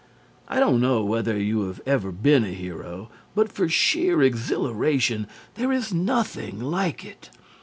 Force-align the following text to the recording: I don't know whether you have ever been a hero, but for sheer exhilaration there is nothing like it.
I 0.47 0.59
don't 0.59 0.81
know 0.81 1.03
whether 1.05 1.37
you 1.39 1.67
have 1.67 1.79
ever 1.85 2.11
been 2.11 2.43
a 2.43 2.47
hero, 2.49 3.11
but 3.35 3.51
for 3.51 3.69
sheer 3.69 4.23
exhilaration 4.23 5.27
there 5.53 5.71
is 5.71 5.93
nothing 5.93 6.59
like 6.59 7.05
it. 7.05 7.29